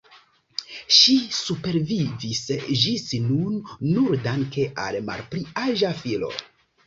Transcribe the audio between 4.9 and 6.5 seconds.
la malpli aĝa filo.